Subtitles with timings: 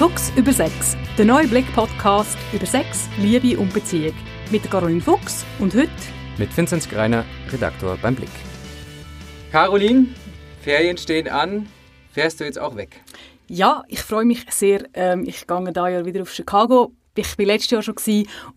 [0.00, 4.14] Fuchs über Sex, der neue Blick-Podcast über Sex, Liebe und Beziehung.
[4.50, 5.90] Mit Caroline Fuchs und heute
[6.38, 8.30] mit Vinzenz Greiner, Redaktor beim Blick.
[9.52, 10.06] Caroline,
[10.62, 11.66] Ferien stehen an.
[12.12, 13.02] Fährst du jetzt auch weg?
[13.46, 14.86] Ja, ich freue mich sehr.
[14.94, 16.92] Ähm, ich gehe da ja wieder auf Chicago.
[17.14, 17.96] Ich war letztes Jahr schon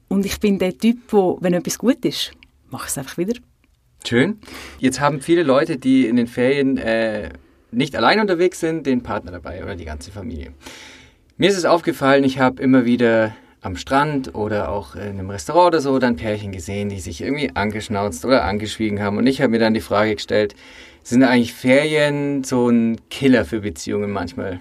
[0.08, 2.32] und ich bin der Typ, wo, wenn etwas gut ist,
[2.70, 3.38] mache ich es einfach wieder.
[4.08, 4.40] Schön.
[4.80, 7.32] Jetzt haben viele Leute, die in den Ferien äh,
[7.70, 10.54] nicht allein unterwegs sind, den Partner dabei oder die ganze Familie.
[11.36, 15.70] Mir ist es aufgefallen, ich habe immer wieder am Strand oder auch in einem Restaurant
[15.70, 19.18] oder so dann Pärchen gesehen, die sich irgendwie angeschnauzt oder angeschwiegen haben.
[19.18, 20.54] Und ich habe mir dann die Frage gestellt,
[21.02, 24.60] sind eigentlich Ferien so ein Killer für Beziehungen manchmal?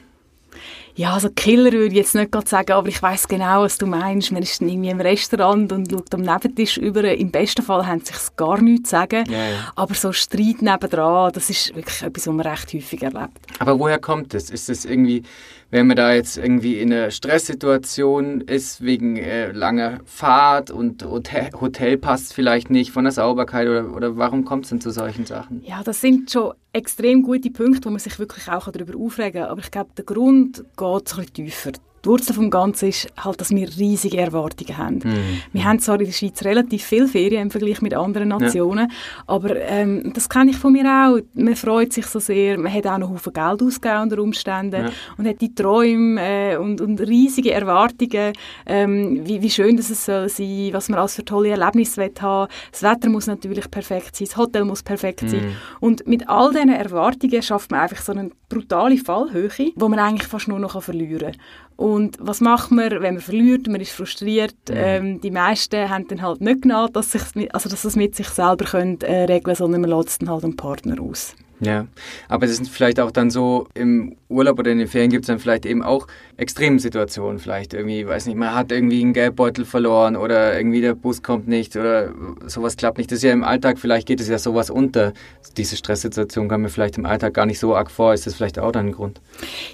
[0.95, 3.87] ja, also Killer würde ich jetzt nicht gerade sagen, aber ich weiß genau, was du
[3.87, 4.31] meinst.
[4.31, 7.03] Man ist dann irgendwie im Restaurant und schaut am Nebentisch über.
[7.05, 9.25] Im besten Fall haben sie sich gar nichts zu sagen.
[9.31, 9.73] Ja.
[9.75, 13.39] Aber so Streit nebendran, das ist wirklich etwas, was man recht häufig erlebt.
[13.59, 14.51] Aber woher kommt das?
[14.51, 15.23] Ist das irgendwie
[15.73, 21.51] wenn man da jetzt irgendwie in einer Stresssituation ist, wegen äh, langer Fahrt und Hotel,
[21.59, 25.25] Hotel, passt vielleicht nicht von der Sauberkeit oder, oder warum kommt es denn zu solchen
[25.25, 25.63] Sachen?
[25.65, 29.51] Ja, das sind schon extrem gute Punkte, wo man sich wirklich auch darüber aufregen kann.
[29.51, 31.73] Aber ich glaube, der Grund geht ein bisschen tiefer.
[32.05, 35.01] Die Wurzel vom Ganzen ist halt, dass wir riesige Erwartungen haben.
[35.05, 35.43] Mhm.
[35.53, 39.25] Wir haben zwar in der Schweiz relativ viel Ferien im Vergleich mit anderen Nationen, ja.
[39.29, 41.21] aber ähm, das kenne ich von mir auch.
[41.35, 44.91] Man freut sich so sehr, man hat auch noch Haufen Geld ausgegeben unter Umständen ja.
[45.17, 48.33] und hat die Träume äh, und, und riesige Erwartungen,
[48.67, 52.49] ähm, wie, wie schön das es soll sein, was man als für tolle Erlebnisse haben
[52.73, 55.29] Das Wetter muss natürlich perfekt sein, das Hotel muss perfekt mhm.
[55.29, 55.57] sein.
[55.79, 60.29] Und mit all diesen Erwartungen schafft man einfach so eine brutale Fallhöhe, wo man eigentlich
[60.29, 61.41] fast nur noch verlieren kann.
[61.77, 64.55] Und was macht man, wenn man verliert, man ist frustriert.
[64.69, 64.75] Mhm.
[64.77, 68.29] Ähm, die meisten haben dann halt nicht genau, dass, also dass sie es mit sich
[68.29, 71.35] selber können, äh, regeln sondern man lässt es dann halt dem Partner aus.
[71.65, 71.87] Ja,
[72.29, 75.29] aber es ist vielleicht auch dann so, im Urlaub oder in den Ferien gibt es
[75.29, 77.39] dann vielleicht eben auch Extremsituationen.
[77.39, 81.47] Vielleicht irgendwie, weiß nicht, man hat irgendwie einen Geldbeutel verloren oder irgendwie der Bus kommt
[81.47, 82.13] nicht oder
[82.47, 83.13] sowas klappt nicht.
[83.13, 85.13] Das ist ja im Alltag, vielleicht geht es ja sowas unter.
[85.57, 88.13] Diese Stresssituation kann mir vielleicht im Alltag gar nicht so arg vor.
[88.13, 89.21] Ist das vielleicht auch dann ein Grund?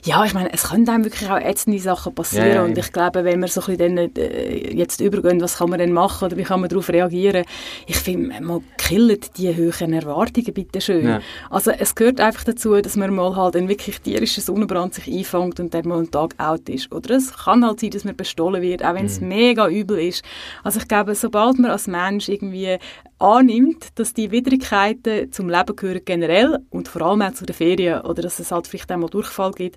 [0.05, 2.49] Ja, ich meine, es können dann wirklich auch ätzende Sachen passieren.
[2.49, 5.57] Ja, ja, und ich glaube, wenn wir so ein bisschen dann, äh, jetzt übergehen, was
[5.57, 7.45] kann man denn machen oder wie kann man darauf reagieren?
[7.87, 11.07] Ich finde, man killt die höheren Erwartungen, bitte schön.
[11.07, 11.21] Ja.
[11.49, 15.61] Also es gehört einfach dazu, dass man mal halt einen wirklich tierischen Sonnenbrand sich einfängt
[15.61, 16.93] und dann mal einen Tag out ist.
[16.93, 19.29] Oder es kann halt sein, dass man bestohlen wird, auch wenn es mhm.
[19.29, 20.25] mega übel ist.
[20.65, 22.79] Also ich glaube, sobald man als Mensch irgendwie
[23.19, 28.03] annimmt, dass die Widrigkeiten zum Leben gehören generell und vor allem auch zu den Ferien
[28.03, 29.77] oder dass es halt vielleicht einmal Durchfall gibt,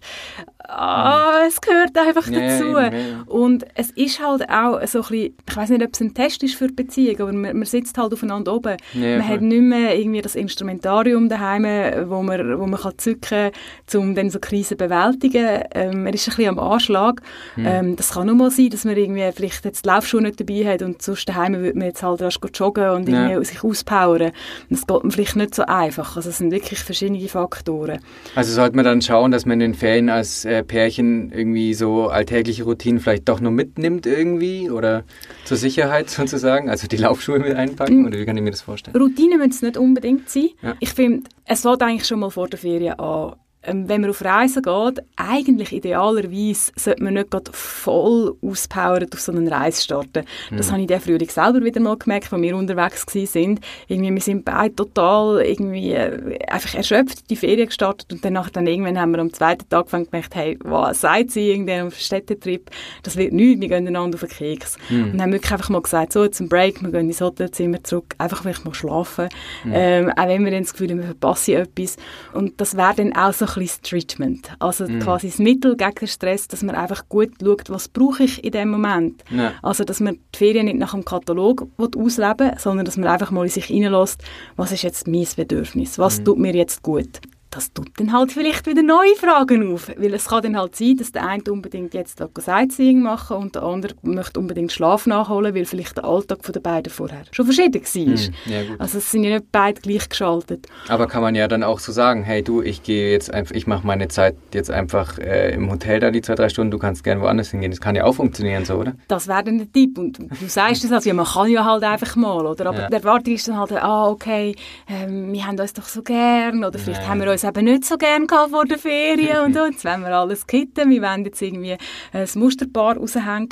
[0.68, 2.78] ah, es gehört einfach ja, dazu.
[2.78, 6.14] Ja, und es ist halt auch so ein bisschen, ich weiß nicht, ob es ein
[6.14, 8.78] Test ist für die Beziehung, aber man, man sitzt halt aufeinander oben.
[8.94, 11.64] man hat nicht mehr irgendwie das Instrumentarium daheim,
[12.10, 15.64] wo man, wo man kann zücken kann, um dann so Krisen zu bewältigen.
[15.74, 17.22] Ähm, man ist ein bisschen am Anschlag.
[17.56, 17.66] Mhm.
[17.66, 20.66] Ähm, das kann nur mal sein, dass man irgendwie vielleicht jetzt die Laufschuhe nicht dabei
[20.66, 24.32] hat und sonst daheim würde man jetzt halt erst joggen und irgendwie sich auspowern.
[24.70, 26.16] Das geht man vielleicht nicht so einfach.
[26.16, 28.00] Also es sind wirklich verschiedene Faktoren.
[28.36, 32.64] Also sollte man dann schauen, dass man den Ferien als äh, Pärchen irgendwie so alltägliche
[32.64, 35.04] Routinen vielleicht doch nur mitnimmt irgendwie oder
[35.46, 38.96] zur Sicherheit sozusagen, also die Laufschuhe mit einpacken oder wie kann ich mir das vorstellen?
[38.96, 40.50] Routinen müssen es nicht unbedingt sein.
[40.62, 40.76] Ja.
[40.80, 44.64] Ich finde, es fängt eigentlich schon mal vor der Ferien an wenn man auf Reisen
[44.64, 50.26] geht, eigentlich idealerweise sollte man nicht voll auspowert auf so einen Reis starten.
[50.50, 50.72] Das mhm.
[50.72, 53.60] habe ich den Frühling selber wieder mal gemerkt, als wir unterwegs waren.
[53.88, 58.66] Irgendwie, wir sind beide total irgendwie, äh, einfach erschöpft die Ferien gestartet und danach dann
[58.66, 62.72] irgendwann haben wir am zweiten Tag gemerkt, hey, wow, Sightseeing, auf Städtetrip,
[63.04, 64.78] das wird nichts, wir gehen einander auf den Keks.
[64.90, 65.12] Mhm.
[65.12, 68.42] Und haben wirklich einfach mal gesagt, so, zum Break, wir gehen ins Hotelzimmer zurück, einfach
[68.42, 69.30] vielleicht mal schlafen.
[69.64, 69.72] Mhm.
[69.76, 71.98] Ähm, auch wenn wir dann das Gefühl haben, wir verpassen etwas.
[72.34, 74.50] Und das wäre dann auch so ein bisschen Treatment.
[74.60, 75.00] Also mm.
[75.00, 78.52] quasi das Mittel gegen den Stress, dass man einfach gut schaut, was brauche ich in
[78.52, 79.24] dem Moment.
[79.30, 79.54] Ja.
[79.62, 83.44] Also, dass man die Ferien nicht nach dem Katalog ausleben sondern dass man einfach mal
[83.44, 84.24] in sich hineinlässt,
[84.56, 86.26] was ist jetzt mein Bedürfnis, was mm.
[86.26, 89.90] tut mir jetzt gut das tut dann halt vielleicht wieder neue Fragen auf.
[89.98, 93.64] Weil es kann dann halt sein, dass der eine unbedingt jetzt Sightseeing machen und der
[93.64, 97.82] andere möchte unbedingt Schlaf nachholen, weil vielleicht der Alltag von den beiden vorher schon verschieden
[97.82, 98.18] war.
[98.18, 100.68] Hm, ja, also es sind ja nicht beide gleich geschaltet.
[100.88, 103.68] Aber kann man ja dann auch so sagen, hey du, ich gehe jetzt einfach, ich
[103.68, 107.04] mache meine Zeit jetzt einfach äh, im Hotel da die zwei, drei Stunden, du kannst
[107.04, 107.72] gerne woanders hingehen.
[107.72, 108.94] Das kann ja auch funktionieren so, oder?
[109.10, 109.98] Das wäre dann der Tipp.
[109.98, 112.68] Und du sagst es also, ja, man kann ja halt einfach mal, oder?
[112.68, 112.88] Aber ja.
[112.88, 114.56] die Erwartung ist dann halt, ah, okay,
[114.88, 117.10] ähm, wir haben uns doch so gern, oder vielleicht ja.
[117.10, 119.66] haben wir uns es eben nicht so gerne vor der Ferien und so.
[119.66, 121.78] Jetzt wollen wir alles kitten, wir wollen jetzt irgendwie
[122.14, 123.50] ein Musterpaar raushängen.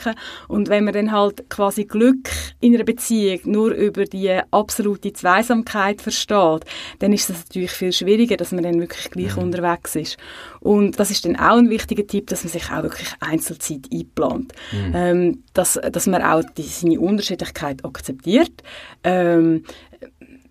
[0.48, 6.02] Und wenn man dann halt quasi Glück in einer Beziehung nur über die absolute Zweisamkeit
[6.02, 6.66] versteht,
[7.00, 9.44] dann ist es natürlich viel schwieriger, dass man dann wirklich gleich mhm.
[9.44, 10.18] unterwegs ist.
[10.60, 14.54] Und das ist dann auch ein wichtiger Tipp, dass man sich auch wirklich Einzelzeit einplant.
[14.72, 14.92] Mhm.
[14.94, 18.64] Ähm, dass, dass man auch die, seine Unterschiedlichkeit akzeptiert.
[19.04, 19.64] Ähm,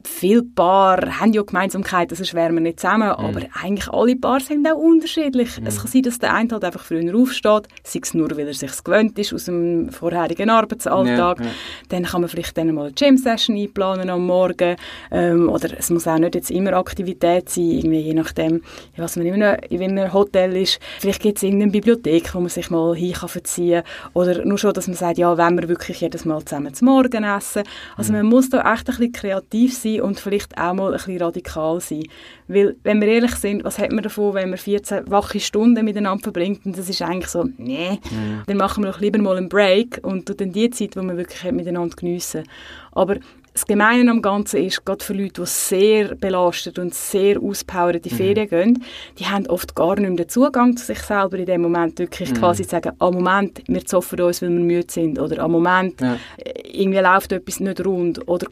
[0.08, 3.24] viele Paare haben ja Gemeinsamkeiten, sonst wären wir nicht zusammen, mhm.
[3.24, 5.60] aber eigentlich alle Paare sind auch unterschiedlich.
[5.60, 5.66] Mhm.
[5.66, 8.54] Es kann sein, dass der eine halt einfach früher aufsteht, sei es nur, weil er
[8.54, 11.38] sich gewöhnt ist aus dem vorherigen Arbeitsalltag.
[11.40, 11.50] Ja, ja.
[11.90, 14.76] Dann kann man vielleicht dann mal eine Gym-Session einplanen am Morgen
[15.10, 18.62] ähm, oder es muss auch nicht jetzt immer Aktivität sein, irgendwie je nachdem,
[18.96, 20.80] was man in einem, in einem Hotel ist.
[20.98, 23.82] Vielleicht gibt es irgendeine Bibliothek, wo man sich mal hin kann verziehen
[24.14, 27.24] oder nur schon, dass man sagt, ja, wenn wir wirklich jedes Mal zusammen zum Morgen
[27.24, 27.62] essen.
[27.96, 28.18] Also mhm.
[28.18, 31.80] man muss da echt ein bisschen kreativ sein und vielleicht auch mal ein bisschen radikal
[31.80, 32.04] sein.
[32.46, 36.22] Weil, wenn wir ehrlich sind, was hat man davon, wenn man 14 wache Stunden miteinander
[36.22, 38.42] verbringt und das ist eigentlich so, nee, mhm.
[38.46, 41.50] dann machen wir doch lieber mal einen Break und dann die Zeit, wo wir wirklich
[41.52, 42.44] miteinander geniessen.
[42.92, 43.16] Aber
[43.58, 48.02] das Gemeine am Ganzen ist, gerade für Leute, die sehr belastet und sehr auspowert in
[48.02, 48.16] die mhm.
[48.16, 48.84] Ferien gehen,
[49.18, 52.30] die haben oft gar nicht mehr den Zugang zu sich selber in dem Moment, wirklich
[52.30, 52.36] mhm.
[52.36, 56.00] quasi zu sagen, am Moment, wir zoffen uns, weil wir müde sind, oder am Moment,
[56.00, 56.16] ja.
[56.62, 58.46] irgendwie läuft etwas nicht rund, oder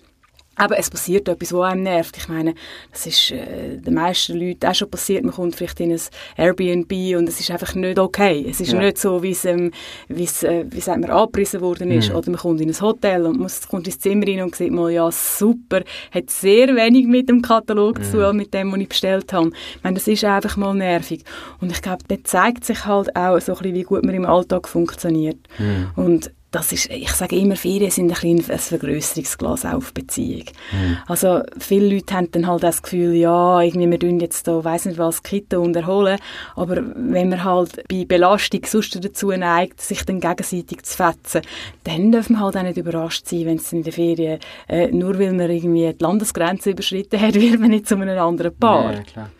[0.56, 2.16] aber es passiert etwas, was einem nervt.
[2.16, 2.54] Ich meine,
[2.90, 5.22] das ist äh, den meisten Leuten auch schon passiert.
[5.22, 6.00] Man kommt vielleicht in ein
[6.36, 8.44] Airbnb und es ist einfach nicht okay.
[8.48, 8.80] Es ist ja.
[8.80, 9.70] nicht so, wie es, ähm,
[10.08, 12.10] wie es, äh, wie sagt man, angepriesen worden ist.
[12.10, 12.16] Mhm.
[12.16, 14.90] Oder man kommt in ein Hotel und muss, kommt ins Zimmer rein und sieht mal,
[14.90, 18.04] ja, super, hat sehr wenig mit dem Katalog mhm.
[18.04, 19.50] zu tun, mit dem, was ich bestellt habe.
[19.76, 21.22] Ich meine, das ist einfach mal nervig.
[21.60, 24.24] Und ich glaube, da zeigt sich halt auch so ein bisschen, wie gut man im
[24.24, 25.38] Alltag funktioniert.
[25.58, 25.90] Mhm.
[25.96, 30.44] Und das ist, ich sage immer, Ferien sind ein, ein Vergrößerungsglas auf Beziehung.
[30.72, 30.98] Mhm.
[31.06, 34.86] Also viele Leute haben dann halt das Gefühl, ja, irgendwie wir tun jetzt da, weiss
[34.86, 36.18] nicht was, kitten und erholen,
[36.54, 41.42] aber wenn man halt bei Belastung sonst dazu neigt, sich dann gegenseitig zu fetzen,
[41.84, 44.38] dann dürfen wir halt auch nicht überrascht sein, wenn es in der Ferien,
[44.68, 48.56] äh, nur weil man irgendwie die Landesgrenze überschritten hat, wird man nicht zu einem anderen
[48.56, 48.92] Paar.
[48.94, 49.30] Ja, klar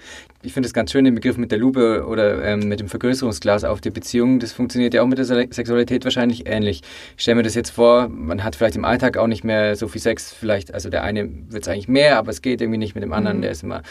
[0.42, 3.64] ich finde es ganz schön, den Begriff mit der Lupe oder ähm, mit dem Vergrößerungsglas
[3.64, 4.38] auf die Beziehung.
[4.38, 6.82] Das funktioniert ja auch mit der Sexualität wahrscheinlich ähnlich.
[7.16, 9.88] Ich stelle mir das jetzt vor, man hat vielleicht im Alltag auch nicht mehr so
[9.88, 10.32] viel Sex.
[10.32, 13.12] Vielleicht, also der eine wird es eigentlich mehr, aber es geht irgendwie nicht mit dem
[13.12, 13.38] anderen.
[13.38, 13.42] Mhm.
[13.42, 13.82] Der ist immer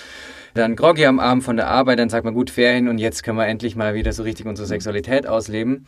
[0.54, 2.00] dann groggy am Abend von der Arbeit.
[2.00, 4.68] Dann sagt man, gut, Ferien und jetzt können wir endlich mal wieder so richtig unsere
[4.68, 5.86] Sexualität ausleben.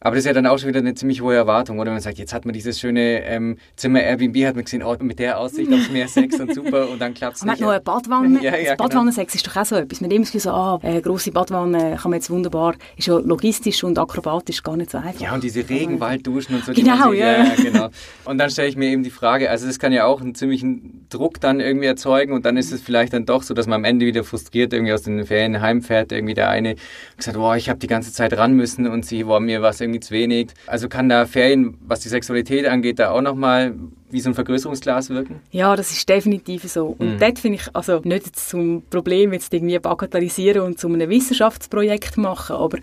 [0.00, 1.90] Aber das ist ja dann auch schon wieder eine ziemlich hohe Erwartung, oder?
[1.90, 5.18] Man sagt, jetzt hat man dieses schöne ähm, Zimmer Airbnb, hat man gesehen, oh, mit
[5.18, 7.46] der Aussicht aufs Meer Sex und super und dann klappt es nicht.
[7.46, 8.38] Man hat noch eine Badwanne.
[8.42, 8.76] ja, ja, genau.
[8.76, 10.02] Badwannensex ist doch auch so etwas.
[10.02, 13.98] Man denkt so, ah, eine grosse Badwanne kann man jetzt wunderbar, ist ja logistisch und
[13.98, 15.20] akrobatisch gar nicht so einfach.
[15.20, 16.72] Ja, und diese Regenwaldduschen und so.
[16.74, 17.44] Genau, ja.
[17.44, 17.54] ja.
[17.56, 17.88] genau.
[18.26, 21.06] Und dann stelle ich mir eben die Frage, also das kann ja auch einen ziemlichen
[21.08, 23.84] Druck dann irgendwie erzeugen und dann ist es vielleicht dann doch so, dass man am
[23.84, 26.76] Ende wieder frustriert irgendwie aus den Ferien heimfährt, irgendwie der eine
[27.16, 29.80] gesagt, boah, ich habe die ganze Zeit ran müssen und sie, boah, mir war es
[29.84, 30.48] irgendwie zu wenig.
[30.66, 33.74] Also kann da Ferien, was die Sexualität angeht, da auch nochmal
[34.14, 35.40] wie so ein Vergrößerungsglas wirken?
[35.50, 36.94] Ja, das ist definitiv so.
[36.98, 37.18] Und mhm.
[37.18, 42.54] dort finde ich, also nicht zum Problem jetzt irgendwie bagatellisieren und zu einem Wissenschaftsprojekt machen,
[42.54, 42.78] aber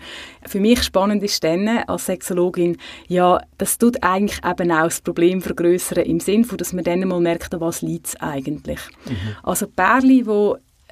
[0.46, 2.76] für mich spannend ist dann als Sexologin,
[3.08, 7.08] ja, das tut eigentlich eben auch das Problem vergrößern im Sinn von, dass man dann
[7.08, 8.80] mal merkt, was liegt es eigentlich.
[9.06, 9.16] Mhm.
[9.42, 10.26] Also Pärchen, die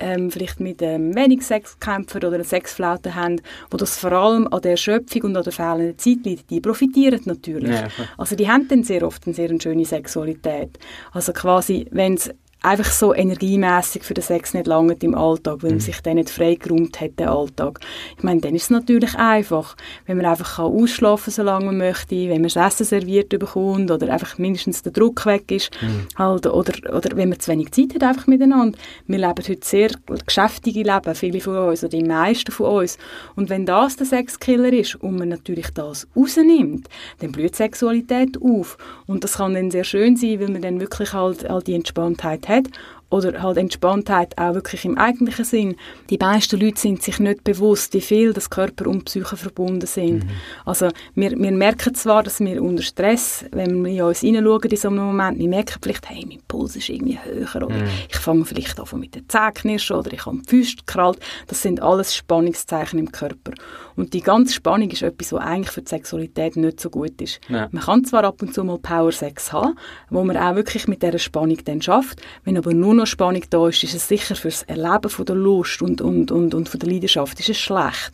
[0.01, 4.49] ähm, vielleicht mit ähm, wenig Sex kämpfen oder eine Sexflaute haben, wo das vor allem
[4.49, 7.71] an der Erschöpfung und an der fehlenden Zeit liegt, die profitieren natürlich.
[7.71, 7.89] Ja,
[8.19, 10.79] also die haben dann sehr oft eine sehr schöne Sexualität.
[11.13, 12.31] Also quasi, wenn es
[12.63, 15.81] einfach so energiemäßig für den Sex nicht lange im Alltag, weil man mhm.
[15.81, 17.81] sich dann nicht freigeräumt hat, den Alltag.
[18.19, 22.17] Ich meine, dann ist es natürlich einfach, wenn man einfach kann ausschlafen solange man möchte,
[22.17, 26.07] wenn man das Essen serviert bekommt oder einfach mindestens der Druck weg ist, mhm.
[26.17, 28.79] halt, oder, oder wenn man zu wenig Zeit hat einfach miteinander.
[29.07, 29.91] Wir leben heute sehr
[30.27, 32.99] geschäftige Leben, viele von uns oder die meisten von uns.
[33.37, 36.89] Und wenn das der Sexkiller ist und man natürlich das rausnimmt,
[37.21, 38.77] dann blüht Sexualität auf.
[39.07, 42.50] Und das kann dann sehr schön sein, weil man dann wirklich halt, halt die Entspanntheit
[42.51, 42.67] hat
[43.11, 45.77] oder halt Entspanntheit auch wirklich im eigentlichen Sinn.
[46.09, 50.25] Die meisten Leute sind sich nicht bewusst, wie viel das Körper und Psyche verbunden sind.
[50.25, 50.31] Mhm.
[50.65, 54.77] Also wir, wir merken zwar, dass wir unter Stress, wenn wir in uns hineinschauen in
[54.77, 57.89] so einem Moment, wir merken vielleicht, hey, mein Puls ist irgendwie höher oder mhm.
[58.09, 61.19] ich fange vielleicht an mit den Zähnen oder ich habe die Füße gekrallt.
[61.49, 63.53] Das sind alles Spannungszeichen im Körper.
[63.97, 67.41] Und die ganze Spannung ist etwas, was eigentlich für die Sexualität nicht so gut ist.
[67.49, 67.69] Ja.
[67.71, 69.77] Man kann zwar ab und zu mal Power-Sex haben,
[70.09, 73.69] wo man auch wirklich mit dieser Spannung dann schafft, wenn aber nur noch Spannung da
[73.69, 76.89] ist, ist es sicher fürs Erleben von der Lust und, und, und, und von der
[76.89, 78.13] Leidenschaft ist es schlecht.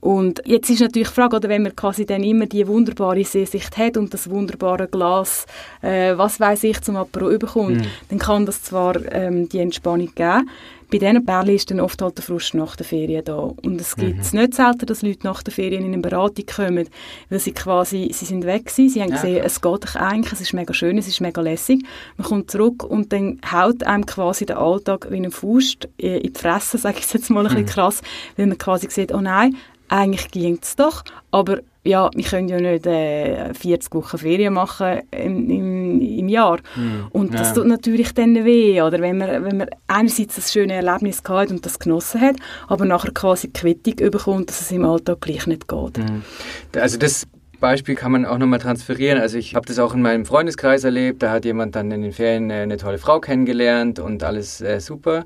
[0.00, 3.76] Und jetzt ist natürlich die Frage, oder wenn man quasi dann immer die wunderbare Sehsicht
[3.76, 5.46] hat und das wunderbare Glas,
[5.82, 7.86] äh, was weiß ich, zum Apero überkommt, mhm.
[8.10, 10.48] dann kann das zwar ähm, die Entspannung geben,
[10.90, 13.34] bei diesen Pärchen ist dann oft halt der Frust nach der Ferien da.
[13.34, 14.40] Und es gibt mhm.
[14.40, 16.88] nicht selten, dass Leute nach der Ferien in eine Beratung kommen,
[17.28, 19.46] weil sie quasi, sie sind weg gewesen, sie haben ja, gesehen, klar.
[19.46, 21.84] es geht euch eigentlich, es ist mega schön, es ist mega lässig.
[22.16, 26.32] Man kommt zurück und dann haut einem quasi der Alltag wie eine Faust in die
[26.34, 27.64] Fresse, sage ich jetzt mal ein mhm.
[27.64, 28.02] bisschen krass,
[28.36, 29.56] weil man quasi sieht, oh nein,
[29.88, 35.00] eigentlich ging es doch, aber ja, wir können ja nicht äh, 40 Wochen Ferien machen
[35.10, 36.58] im, im, im Jahr.
[36.76, 37.54] Mm, und das ja.
[37.54, 39.00] tut natürlich dann weh, oder?
[39.00, 43.12] Wenn man, wenn man einerseits das schöne Erlebnis gehabt und das genossen hat, aber nachher
[43.12, 45.98] quasi die Quittung bekommt, dass es im Alltag gleich nicht geht.
[45.98, 46.22] Mm.
[46.76, 47.26] Also das
[47.60, 49.20] Beispiel kann man auch nochmal transferieren.
[49.20, 51.22] Also ich habe das auch in meinem Freundeskreis erlebt.
[51.22, 55.24] Da hat jemand dann in den Ferien eine tolle Frau kennengelernt und alles äh, super.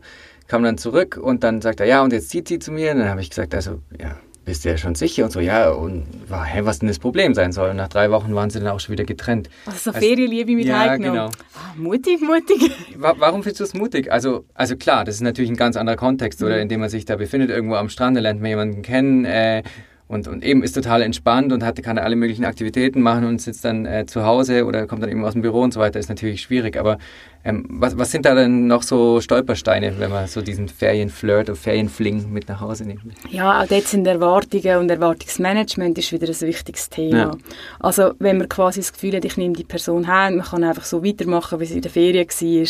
[0.49, 2.92] Kam dann zurück und dann sagt er, ja, und jetzt zieht sie zu mir.
[2.92, 5.71] Und dann habe ich gesagt, also ja, bist du ja schon sicher und so, ja,
[5.71, 7.71] und war, hä, was denn das Problem sein soll.
[7.71, 9.49] Und nach drei Wochen waren sie dann auch schon wieder getrennt.
[9.67, 11.27] Also so Ferienliebe mit ja, genau.
[11.27, 12.71] Ah, mutig, mutig.
[12.97, 14.11] Warum findest du es mutig?
[14.11, 16.47] Also, also klar, das ist natürlich ein ganz anderer Kontext, mhm.
[16.47, 19.25] oder in dem man sich da befindet, irgendwo am Strand, da lernt man jemanden kennen,
[19.25, 19.63] äh,
[20.13, 23.65] und, und eben ist total entspannt und hat, kann alle möglichen Aktivitäten machen und sitzt
[23.65, 26.11] dann äh, zu Hause oder kommt dann eben aus dem Büro und so weiter, ist
[26.11, 26.77] natürlich schwierig.
[26.77, 26.99] Aber
[27.45, 31.57] ähm, was, was sind da denn noch so Stolpersteine, wenn man so diesen Ferienflirt oder
[31.57, 33.03] Ferienfling mit nach Hause nimmt?
[33.31, 37.17] Ja, auch dort sind Erwartungen und Erwartungsmanagement ist wieder ein wichtiges Thema.
[37.17, 37.31] Ja.
[37.81, 40.85] Also wenn man quasi das Gefühl hat, ich nehme die Person heim, man kann einfach
[40.85, 42.67] so weitermachen, wie sie in der Ferien war,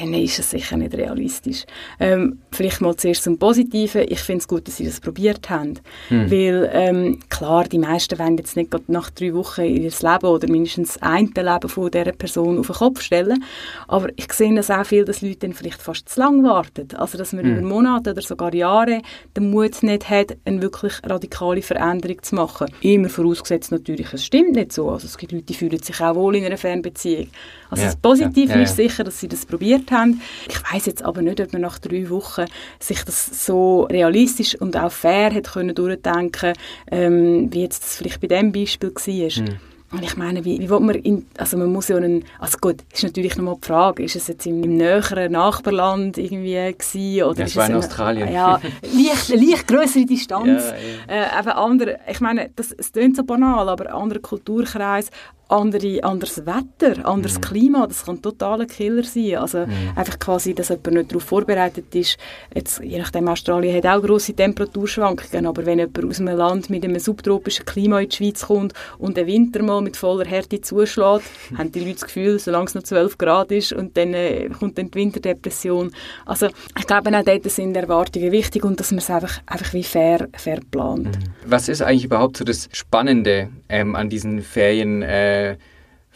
[0.00, 1.64] dann ist es sicher nicht realistisch.
[2.00, 4.06] Ähm, vielleicht mal zuerst zum Positiven.
[4.08, 5.74] Ich finde es gut, dass sie das probiert haben.
[6.08, 6.30] Hm.
[6.30, 10.96] Weil ähm, klar, die meisten wollen jetzt nicht nach drei Wochen ihr Leben oder mindestens
[11.02, 13.44] ein Leben von dieser Person auf den Kopf stellen.
[13.88, 16.88] Aber aber ich sehe das auch viel, dass Leute dann vielleicht fast zu lang warten.
[16.96, 17.58] Also, dass man mhm.
[17.58, 19.02] über Monate oder sogar Jahre
[19.36, 22.68] den Mut nicht hat, eine wirklich radikale Veränderung zu machen.
[22.82, 24.90] Immer vorausgesetzt natürlich, es stimmt nicht so.
[24.90, 27.28] Also, es gibt Leute, die fühlen sich auch wohl in einer Fernbeziehung.
[27.70, 30.20] Also, ja, das Positive ja, ja, ist sicher, dass sie das probiert haben.
[30.48, 32.44] Ich weiß jetzt aber nicht, ob man nach drei Wochen
[32.78, 36.52] sich das so realistisch und auch fair hat können durchdenken,
[36.90, 39.42] ähm, wie jetzt das vielleicht bei dem Beispiel war.
[39.42, 39.75] Mhm.
[39.96, 42.76] Und ich meine, wie, wie will man in, also man muss ja einen, also gut,
[42.92, 47.38] ist natürlich nochmal die Frage, ist es jetzt im, im näheren Nachbarland irgendwie gewesen, oder
[47.38, 48.30] ja, ist es war in Australien.
[48.30, 50.64] Ja, leicht, leicht größere Distanz.
[51.08, 51.22] Ja, ja.
[51.22, 55.10] Äh, eben andere, ich meine, das, es klingt so banal, aber andere Kulturkreis,
[55.48, 57.40] andere, anderes Wetter, anderes mhm.
[57.40, 59.36] Klima, das kann total ein Killer sein.
[59.36, 59.92] Also mhm.
[59.94, 62.18] einfach quasi, dass jemand nicht darauf vorbereitet ist.
[62.54, 66.84] Jetzt, je nachdem, Australien hat auch grosse Temperaturschwankungen, aber wenn jemand aus einem Land mit
[66.84, 71.24] einem subtropischen Klima in die Schweiz kommt und der Winter mal mit voller Härte zuschlägt,
[71.56, 74.76] haben die Leute das Gefühl, solange es noch 12 Grad ist und dann äh, kommt
[74.76, 75.92] dann die Winterdepression.
[76.26, 79.84] Also ich glaube, auch dort sind Erwartungen wichtig und dass man es einfach, einfach wie
[79.84, 81.06] fair, fair plant.
[81.06, 81.22] Mhm.
[81.46, 85.02] Was ist eigentlich überhaupt so das Spannende ähm, an diesen Ferien?
[85.02, 85.56] Äh,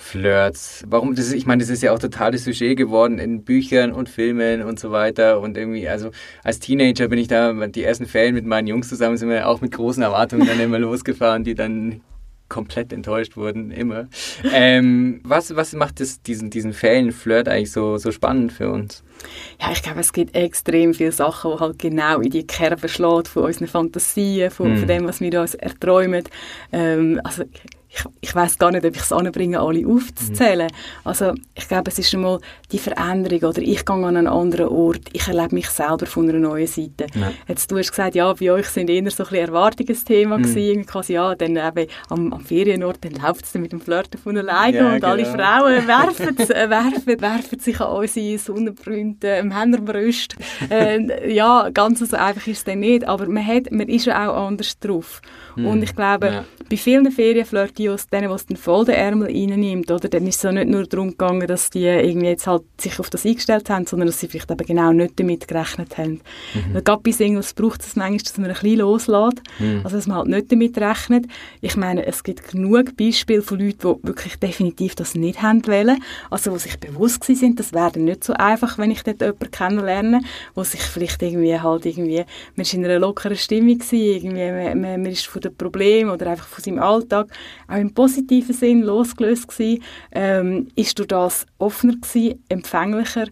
[0.01, 0.83] Flirts.
[0.89, 1.15] Warum?
[1.15, 4.09] Das ist, ich meine, das ist ja auch total das Sujet geworden in Büchern und
[4.09, 5.41] Filmen und so weiter.
[5.41, 6.11] Und irgendwie, also
[6.43, 9.61] als Teenager bin ich da, die ersten Ferien mit meinen Jungs zusammen sind wir auch
[9.61, 12.01] mit großen Erwartungen dann immer losgefahren, die dann
[12.51, 14.09] komplett enttäuscht wurden, immer.
[14.53, 19.03] Ähm, was, was macht das, diesen, diesen Ferienflirt eigentlich so, so spannend für uns?
[19.61, 23.29] Ja, ich glaube, es gibt extrem viele Sachen, die halt genau in die Kerbe schlägt
[23.29, 24.77] von unseren Fantasien, von, mm.
[24.79, 26.25] von dem, was wir uns erträumen.
[26.73, 27.45] Ähm, also
[27.93, 30.69] ich, ich weiß gar nicht, ob ich es anbringe, alle aufzuzählen.
[30.69, 31.01] Mhm.
[31.05, 32.39] Also ich glaube, es ist schon mal
[32.71, 36.39] die Veränderung oder ich gehe an einen anderen Ort, ich erlebe mich selber von einer
[36.39, 37.07] neuen Seite.
[37.15, 37.33] Ja.
[37.49, 40.43] Jetzt, du hast gesagt, ja, bei euch sind eher so ein Erwartungsthema mhm.
[40.43, 44.39] gewesen, quasi, ja, dann eben am, am Ferienort, dann läuft es mit dem Flirten von
[44.39, 45.09] alleine ja, und genau.
[45.09, 50.37] alle Frauen werfen, äh, werfen, werfen sich an unsere sonnenbrünten Männerbrüste.
[50.71, 54.29] äh, ja, ganz so einfach ist es dann nicht, aber man, hat, man ist ja
[54.31, 55.21] auch anders drauf.
[55.57, 55.67] Mhm.
[55.67, 56.45] Und ich glaube, ja.
[56.69, 60.09] bei vielen aus denen, was den voll den Ärmel reinnimmt, oder?
[60.09, 63.11] Dann ist es ja nicht nur darum gegangen, dass die irgendwie jetzt halt sich auf
[63.11, 66.21] das eingestellt haben, sondern dass sie vielleicht eben genau nicht damit gerechnet haben.
[66.55, 66.75] Mhm.
[66.75, 69.81] Weil gerade bei Singles braucht es manchmal, dass man ein bisschen loslässt, mhm.
[69.85, 71.27] also dass man halt nicht damit rechnet.
[71.61, 76.03] Ich meine, es gibt genug Beispiele von Leuten, die wirklich definitiv das nicht haben wollen,
[76.31, 80.21] also die sich bewusst sind, das wäre nicht so einfach, wenn ich dort jemanden kennenlerne,
[80.55, 82.25] wo sich vielleicht irgendwie halt irgendwie,
[82.57, 86.11] man ist in einer lockeren Stimmung gewesen, irgendwie, man, man, man ist von dem Problem
[86.11, 87.29] oder einfach von seinem Alltag
[87.69, 89.83] auch im positiven Sinn losgelöst gewesen,
[90.13, 93.27] ähm, ist durch das offener gewesen, empfänglicher,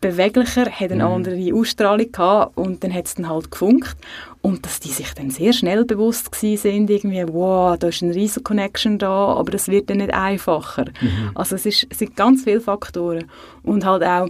[0.00, 1.12] beweglicher, hat eine mhm.
[1.12, 3.96] andere Ausstrahlung gehabt und dann hat es dann halt gefunkt
[4.42, 8.14] und dass die sich dann sehr schnell bewusst gewesen sind, irgendwie, wow, da ist eine
[8.14, 10.86] riesige Connection da, aber das wird dann nicht einfacher.
[11.00, 11.30] Mhm.
[11.34, 13.30] Also es, ist, es sind ganz viele Faktoren
[13.62, 14.28] und halt auch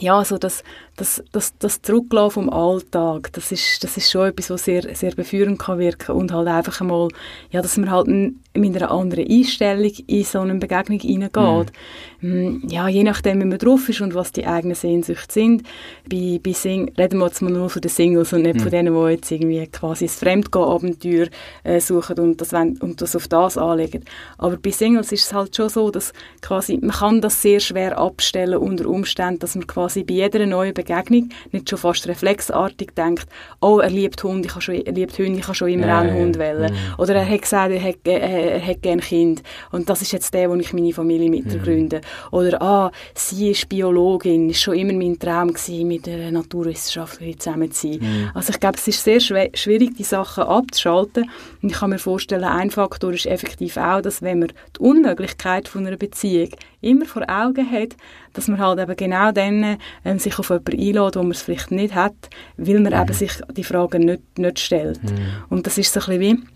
[0.00, 0.64] ja, so das,
[1.02, 5.12] das, das, das Zurücklassen vom Alltag, das ist, das ist schon etwas, was sehr, sehr
[5.16, 7.08] beführend kann wirken und halt einfach einmal,
[7.50, 11.72] ja, dass man halt mit einer anderen Einstellung in so eine Begegnung hineingeht.
[12.20, 12.62] Mhm.
[12.68, 15.64] Ja, je nachdem, wie man drauf ist und was die eigenen Sehnsüchte sind.
[16.08, 18.60] Bei, bei Sing reden wir jetzt mal nur von den Singles und nicht mhm.
[18.60, 21.26] von denen, die jetzt irgendwie quasi das Fremdgehen-Abenteuer
[21.64, 24.04] äh, suchen und das, wollen, und das auf das anlegen.
[24.38, 27.98] Aber bei Singles ist es halt schon so, dass quasi, man kann das sehr schwer
[27.98, 30.91] abstellen unter Umständen, dass man quasi bei jeder neuen Begegnung
[31.52, 33.26] nicht schon fast reflexartig denkt,
[33.60, 36.00] oh, er liebt Hund, ich habe schon, er liebt Hunde, ich habe schon immer ja,
[36.00, 36.72] einen Hund wählen.
[36.72, 36.94] Mhm.
[36.98, 40.32] Oder er hat gesagt, er hat, äh, er hat gerne Kind und das ist jetzt
[40.34, 42.00] der, wo ich meine Familie mit mhm.
[42.30, 47.72] Oder, ah, sie ist Biologin, ist schon immer mein Traum gewesen, mit einer Naturwissenschaftlerin zusammen
[47.72, 47.98] zu sein.
[48.00, 48.30] Mhm.
[48.34, 51.30] Also ich glaube, es ist sehr schwierig, die Sachen abzuschalten
[51.62, 55.68] und ich kann mir vorstellen, ein Faktor ist effektiv auch, dass wenn man die Unmöglichkeit
[55.68, 56.50] von einer Beziehung
[56.82, 57.96] immer vor Augen hat,
[58.34, 61.70] dass man halt eben genau dann ähm, sich auf jemanden einlädt, wo man es vielleicht
[61.70, 62.14] nicht hat,
[62.56, 63.00] weil man mhm.
[63.00, 65.02] eben sich die Fragen nicht, nicht stellt.
[65.02, 65.18] Mhm.
[65.48, 66.52] Und das ist so ein bisschen wie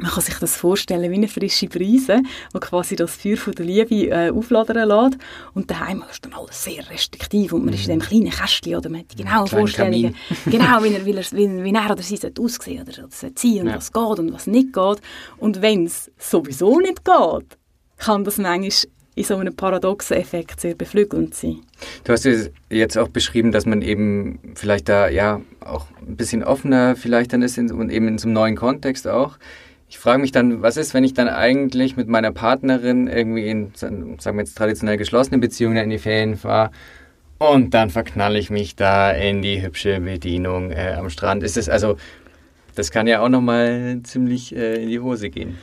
[0.00, 2.22] man kann sich das vorstellen wie eine frische Brise,
[2.54, 5.18] die quasi das Feuer von der Liebe äh, aufladen lässt.
[5.52, 8.88] Und daheim ist dann alles sehr restriktiv und man ist in einem kleinen Kästchen oder
[8.88, 10.14] man hat die genauen Vorstellungen,
[10.46, 13.76] genau, wie er, wie, er, wie, wie er oder sie aussehen oder sein und ja.
[13.76, 15.00] was geht und was nicht geht.
[15.38, 17.58] Und wenn es sowieso nicht geht,
[17.98, 18.70] kann das manchmal
[19.14, 21.60] in so einem paradoxen Effekt sehr beflügelnd sein.
[22.04, 22.28] Du hast
[22.70, 27.42] jetzt auch beschrieben, dass man eben vielleicht da ja auch ein bisschen offener vielleicht dann
[27.42, 29.38] ist und eben in so einem neuen Kontext auch
[29.90, 33.72] ich frage mich dann, was ist, wenn ich dann eigentlich mit meiner Partnerin irgendwie in,
[33.74, 36.70] sagen wir jetzt traditionell geschlossene Beziehungen in die Ferien fahre
[37.38, 41.42] und dann verknalle ich mich da in die hübsche Bedienung äh, am Strand.
[41.42, 41.96] Ist es also,
[42.76, 45.58] das kann ja auch nochmal ziemlich äh, in die Hose gehen.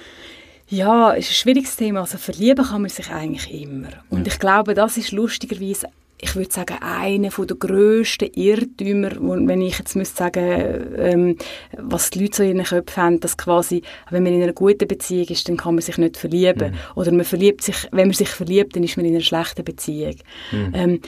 [0.70, 2.02] Ja, ist ein schwieriges Thema.
[2.02, 3.90] Also verlieben kann man sich eigentlich immer.
[4.10, 5.88] Und ich glaube, das ist lustigerweise
[6.20, 11.38] ich würde sagen, einer der grössten Irrtümer, wenn ich jetzt müsste sagen, ähm,
[11.78, 14.88] was die Leute so in ihren Köpfen haben, dass quasi, wenn man in einer guten
[14.88, 16.72] Beziehung ist, dann kann man sich nicht verlieben.
[16.72, 16.78] Mhm.
[16.96, 20.16] Oder man verliebt sich, wenn man sich verliebt, dann ist man in einer schlechten Beziehung.
[20.52, 20.72] Mhm.
[20.74, 21.02] Ähm,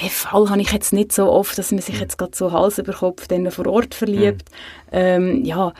[0.00, 2.00] den Fall habe ich jetzt nicht so oft, dass man sich mhm.
[2.00, 4.50] jetzt gerade so Hals über Kopf dann vor Ort verliebt.
[4.90, 4.92] Mhm.
[4.92, 5.74] Ähm, ja,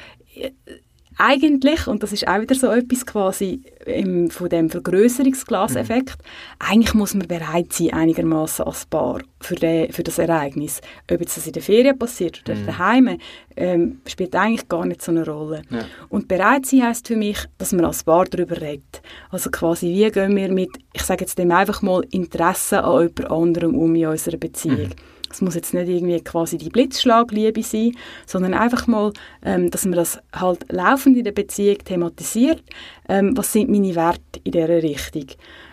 [1.22, 6.24] eigentlich, und das ist auch wieder so etwas quasi im, von dem Vergrößerungsglaseffekt, mhm.
[6.58, 10.80] eigentlich muss man bereit sein, einigermaßen als Paar für, den, für das Ereignis.
[11.10, 12.66] Ob jetzt das in der Ferien passiert oder mhm.
[12.66, 13.18] daheim,
[13.56, 15.62] ähm, spielt eigentlich gar nicht so eine Rolle.
[15.70, 15.84] Ja.
[16.08, 19.00] Und bereit sein heisst für mich, dass man als Paar darüber redet.
[19.30, 23.30] Also quasi, wie gehen wir mit, ich sage jetzt dem einfach mal, Interesse an jemand
[23.30, 24.88] anderem um in unserer Beziehung.
[24.88, 25.11] Mhm.
[25.32, 27.92] Es muss jetzt nicht irgendwie quasi die Blitzschlagliebe sein,
[28.26, 29.12] sondern einfach mal,
[29.44, 32.62] ähm, dass man das halt laufend in der Beziehung thematisiert.
[33.08, 35.26] Ähm, was sind meine Werte in dieser Richtung?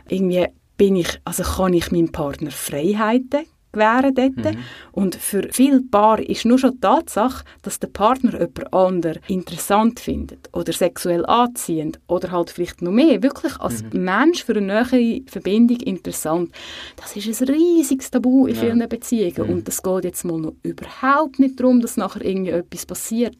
[0.07, 4.35] Irgendwie bin ich, also kann ich meinem Partner Freiheiten gewähren dort.
[4.35, 4.59] Mhm.
[4.91, 9.99] Und für viele Paare ist nur schon die Tatsache, dass der Partner jemand anderen interessant
[9.99, 14.03] findet oder sexuell anziehend oder halt vielleicht noch mehr, wirklich als mhm.
[14.03, 16.51] Mensch für eine nähere Verbindung interessant.
[16.95, 18.61] Das ist ein riesiges Tabu in ja.
[18.61, 19.53] vielen Beziehungen mhm.
[19.53, 23.37] und es geht jetzt mal noch überhaupt nicht darum, dass nachher irgendwie etwas passiert,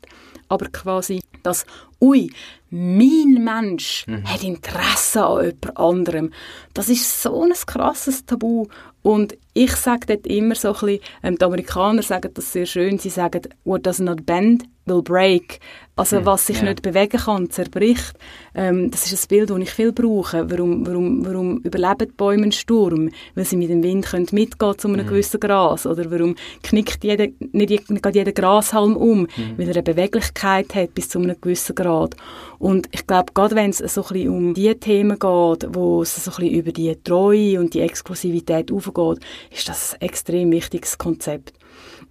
[0.48, 1.66] aber quasi das
[2.02, 2.32] ui,
[2.70, 4.24] mein Mensch mhm.
[4.26, 6.34] hat Interesse an jemand anderem.
[6.74, 8.68] Das ist so ein krasses Tabu
[9.02, 13.00] und ich sage dort immer so ein bisschen, ähm, die Amerikaner sagen das sehr schön,
[13.00, 15.60] sie sagen, what does not bend will break.
[16.00, 16.70] Also was sich yeah.
[16.70, 18.14] nicht bewegen kann, zerbricht.
[18.56, 20.50] Ähm, das ist ein Bild, das ich viel brauche.
[20.50, 23.10] Warum, warum, warum überleben Bäume einen Sturm?
[23.36, 25.10] Weil sie mit dem Wind können mitgehen zu einem mm.
[25.10, 25.86] gewissen Gras.
[25.86, 29.24] Oder warum knickt jeder, nicht jeder Grashalm um?
[29.24, 29.58] Mm.
[29.58, 32.16] Weil er eine Beweglichkeit hat bis zu einem gewissen Grad.
[32.60, 36.16] Und ich glaube, gerade wenn es so ein bisschen um die Themen geht, wo es
[36.16, 39.20] so ein bisschen über die Treue und die Exklusivität aufgeht,
[39.52, 41.59] ist das ein extrem wichtiges Konzept.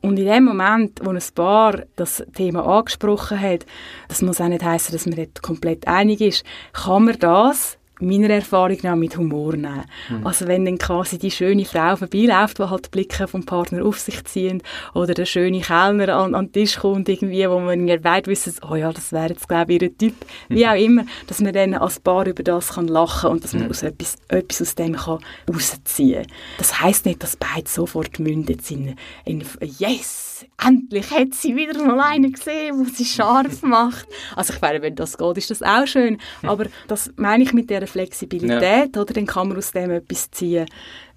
[0.01, 3.67] Und in dem Moment, wo ein Paar das Thema angesprochen hat,
[4.09, 8.31] das muss auch nicht heißen, dass man nicht komplett einig ist, kann man das meiner
[8.31, 9.85] Erfahrung nach mit Humor nehmen.
[10.09, 10.27] Mhm.
[10.27, 13.99] Also wenn dann quasi die schöne Frau vorbeiläuft, die halt die Blicke vom Partner auf
[13.99, 14.63] sich ziehen
[14.95, 18.55] oder der schöne Kellner an, an den Tisch kommt irgendwie, wo man ja weit wissen,
[18.69, 20.15] oh ja, das wäre jetzt glaube ich ihr Typ,
[20.49, 23.65] wie auch immer, dass man dann als Paar über das kann lachen und dass man
[23.65, 23.71] mhm.
[23.71, 25.19] aus etwas, etwas aus dem kann
[25.53, 26.27] rausziehen.
[26.59, 29.45] Das heißt nicht, dass beide sofort mündet sind in, in
[29.79, 34.07] Yes, endlich hat sie wieder mal einen gesehen, wo sie scharf macht.
[34.37, 37.71] Also ich meine, wenn das geht, ist das auch schön, aber das meine ich mit
[37.71, 39.03] der Flexibilität, ja.
[39.03, 39.15] oder?
[39.15, 40.67] Dann kann man aus dem etwas ziehen.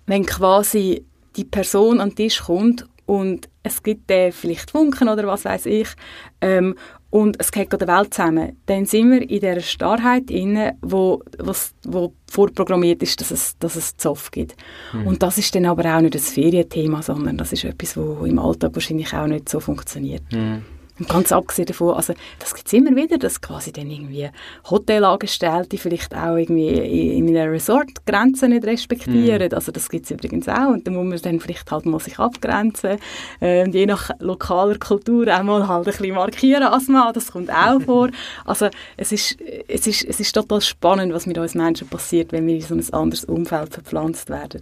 [0.06, 1.06] Wenn quasi
[1.36, 5.66] die Person an den Tisch kommt und es gibt äh, vielleicht Funken oder was weiß
[5.68, 5.88] ich
[6.42, 6.76] ähm,
[7.10, 11.74] und es geht der Welt zusammen, dann sind wir in dieser Starrheit inne, wo, was,
[11.84, 14.56] wo vorprogrammiert ist, dass es, dass es Zoff gibt.
[14.94, 15.08] Mhm.
[15.08, 18.40] Und das ist dann aber auch nicht das Ferienthema, sondern das ist etwas, wo im
[18.40, 20.24] Alltag wahrscheinlich auch nicht so funktioniert.
[20.32, 20.64] Mhm.
[21.02, 24.30] Und ganz abgesehen davon, also das gibt es immer wieder, dass quasi dann irgendwie
[24.70, 29.50] Hotelangestellte vielleicht auch irgendwie in, in einer Resort Grenzen nicht respektieren.
[29.50, 29.56] Mm.
[29.56, 32.20] Also das gibt es übrigens auch und da muss man dann vielleicht halt mal sich
[32.20, 33.00] abgrenzen
[33.40, 37.32] äh, und je nach lokaler Kultur auch mal halt ein bisschen markieren als Mann, das
[37.32, 38.10] kommt auch vor.
[38.46, 39.38] Also es ist,
[39.68, 42.76] es, ist, es ist total spannend, was mit uns Menschen passiert, wenn wir in so
[42.76, 44.62] ein anderes Umfeld verpflanzt werden.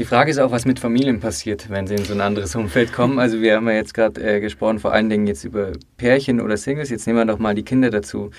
[0.00, 2.90] Die Frage ist auch, was mit Familien passiert, wenn sie in so ein anderes Umfeld
[2.90, 3.18] kommen.
[3.18, 6.56] Also wir haben ja jetzt gerade äh, gesprochen, vor allen Dingen jetzt über Pärchen oder
[6.56, 6.88] Singles.
[6.88, 8.30] Jetzt nehmen wir doch mal die Kinder dazu.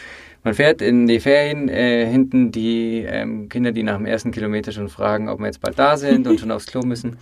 [0.43, 4.71] Man fährt in die Ferien äh, hinten die ähm, Kinder, die nach dem ersten Kilometer
[4.71, 7.17] schon fragen, ob wir jetzt bald da sind und schon aufs Klo müssen.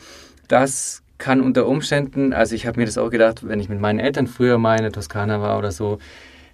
[0.47, 3.99] Das kann unter Umständen, also ich habe mir das auch gedacht, wenn ich mit meinen
[3.99, 5.97] Eltern früher mal in der Toskana war oder so,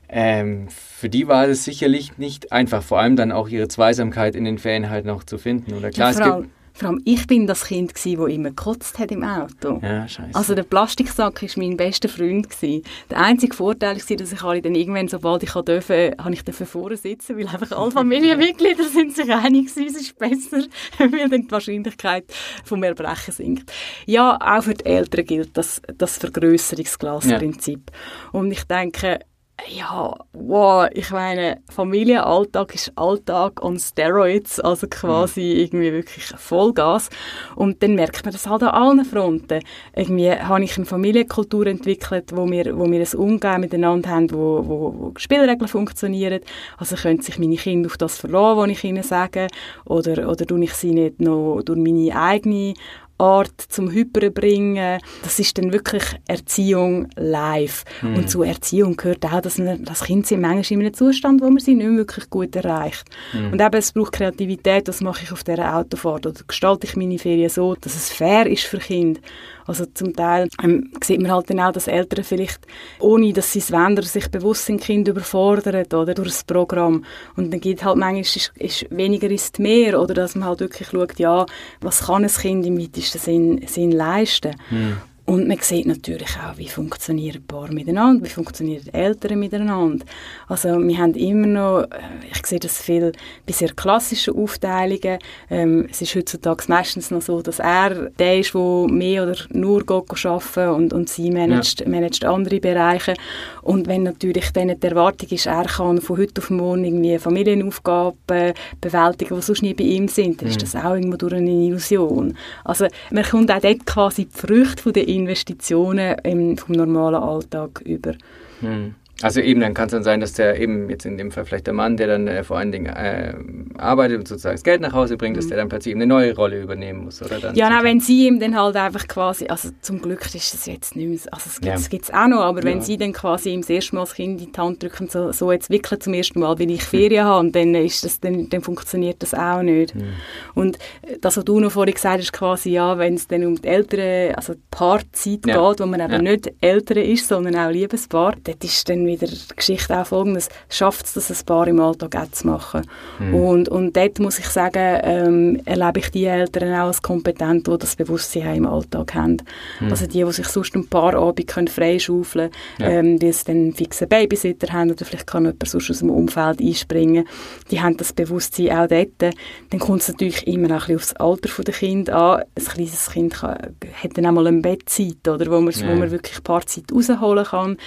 [0.09, 4.43] ähm, für die war es sicherlich nicht einfach, vor allem dann auch ihre Zweisamkeit in
[4.43, 5.75] den Ferien halt noch zu finden.
[5.75, 9.09] Oder klar, ja, es gibt vor allem, ich bin das Kind das immer gekotzt hat
[9.09, 9.79] im Auto.
[9.81, 10.35] Ja, scheiße.
[10.35, 12.49] Also der Plastiksack war mein bester Freund.
[12.49, 12.83] Gewesen.
[13.09, 16.97] Der einzige Vorteil war, dass ich alle dann irgendwann, sobald ich durfte, habe ich vorne
[16.97, 20.65] sitzen, weil einfach alle Familienmitglieder sind sich einig waren, es ist besser,
[20.97, 22.25] weil dann die Wahrscheinlichkeit
[22.65, 23.71] vom Erbrechen sinkt.
[24.05, 27.89] Ja, auch für die Eltern gilt das, das Vergrößerungsglasprinzip.
[27.89, 28.39] Ja.
[28.39, 29.19] Und ich denke,
[29.67, 35.59] ja, wow, ich meine, Familienalltag ist Alltag on Steroids, also quasi mhm.
[35.59, 37.09] irgendwie wirklich Vollgas.
[37.55, 39.61] Und dann merkt man das halt an allen Fronten.
[39.95, 44.61] Irgendwie habe ich eine Familienkultur entwickelt, wo wir, wo wir ein Umgehen miteinander haben, wo,
[44.65, 46.41] wo, wo Spielregeln funktionieren.
[46.77, 49.47] Also können sich meine Kinder auf das verlassen, was ich ihnen sage,
[49.85, 52.73] oder, oder tue ich sie nicht noch durch meine eigene
[53.17, 54.99] Art zum Hyperen bringen.
[55.23, 57.83] Das ist dann wirklich Erziehung live.
[58.01, 58.15] Mhm.
[58.15, 61.49] Und zur Erziehung gehört auch, dass man, das Kind sind manchmal in einem Zustand, wo
[61.49, 63.05] man sie nicht wirklich gut erreicht.
[63.33, 63.53] Mhm.
[63.53, 66.25] Und eben, es braucht Kreativität, das mache ich auf dieser Autofahrt.
[66.25, 69.21] Oder gestalte ich meine Ferien so, dass es fair ist für Kinder.
[69.67, 72.67] Also zum Teil ähm, sieht man halt dann auch, dass Eltern vielleicht,
[72.99, 77.03] ohne dass sie es wollen, sich bewusst sind, Kind überfordern oder durch das Programm.
[77.35, 80.89] Und dann geht halt manchmal, ist, ist weniger ist mehr oder dass man halt wirklich
[80.89, 81.45] schaut, ja,
[81.81, 84.55] was kann ein Kind im weitesten Sinn, Sinn leisten.
[84.69, 84.97] Mhm.
[85.25, 90.05] Und man sieht natürlich auch, wie funktionieren Paare miteinander, wie funktionieren Eltern miteinander.
[90.47, 91.87] Also wir haben immer noch, äh,
[92.31, 93.11] ich sehe das viel
[93.47, 95.17] bei sehr klassischen Aufteilungen.
[95.49, 99.83] Ähm, es ist heutzutage meistens noch so, dass er der ist, der mehr oder nur
[99.83, 101.89] geht arbeiten und, und sie managt, ja.
[101.89, 103.15] managt andere Bereiche.
[103.63, 108.53] Und wenn natürlich dann die Erwartung ist, er kann von heute auf morgen irgendwie Familienaufgaben
[108.79, 110.51] bewältigen, die sonst nie bei ihm sind, dann mhm.
[110.51, 112.37] ist das auch irgendwo durch eine Illusion.
[112.63, 117.81] Also man kommt auch dort quasi die Früchte von der Investitionen im, vom normalen Alltag
[117.81, 118.13] über.
[118.61, 118.95] Hm.
[119.21, 121.67] Also eben, dann kann es dann sein, dass der eben jetzt in dem Fall vielleicht
[121.67, 123.33] der Mann, der dann äh, vor allen Dingen äh,
[123.77, 125.39] arbeitet und sozusagen das Geld nach Hause bringt, mhm.
[125.39, 127.39] dass der dann plötzlich eine neue Rolle übernehmen muss, oder?
[127.39, 130.65] Dann ja, na, wenn sie ihm dann halt einfach quasi, also zum Glück ist das
[130.65, 132.23] jetzt nicht mehr, also es gibt es ja.
[132.23, 132.65] auch noch, aber ja.
[132.65, 135.31] wenn sie dann quasi ihm das erste Mal das Kind in die Hand drücken, so,
[135.31, 137.29] so jetzt wirklich zum ersten Mal, wenn ich Ferien mhm.
[137.29, 139.95] habe, dann, ist das, dann, dann funktioniert das auch nicht.
[139.95, 140.09] Mhm.
[140.55, 140.77] Und
[141.21, 144.33] das, was du noch vorhin gesagt hast, quasi, ja, wenn es dann um die ältere,
[144.35, 145.69] also die Paarzeit ja.
[145.69, 149.55] geht, wo man eben nicht ältere ist, sondern auch Liebespaar, das ist dann wieder die
[149.55, 152.81] Geschichte auch folgendes, schafft es das ein Paar im Alltag auch zu machen.
[153.19, 153.35] Mhm.
[153.35, 157.77] Und, und dort muss ich sagen, ähm, erlebe ich die Eltern auch als kompetent, die
[157.77, 159.37] das Bewusstsein im Alltag haben.
[159.79, 159.89] Mhm.
[159.89, 162.99] Also die, die sich sonst ein paar Abend können freischaufeln können, ja.
[162.99, 166.09] ähm, die sie dann einen fixen Babysitter haben oder vielleicht kann jemand sonst aus dem
[166.09, 167.27] Umfeld einspringen,
[167.71, 169.21] die haben das Bewusstsein auch dort.
[169.21, 172.43] Dann kommt es natürlich immer auch ein bisschen aufs Alter der Kind an.
[172.55, 173.57] Ein kleines Kind kann,
[174.03, 175.87] hat dann auch mal eine Bettzeit, oder, wo man, ja.
[175.87, 177.77] wo man wirklich ein paar Zeit rausholen kann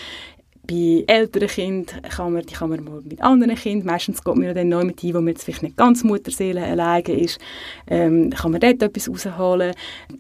[0.69, 4.55] bei älteren Kindern kann man, die kann man mal mit anderen Kindern, meistens geht man
[4.55, 7.41] dann neu mit ein, wo man jetzt vielleicht nicht ganz Mutterseele alleine ist,
[7.87, 9.73] ähm, kann man dort etwas rausholen.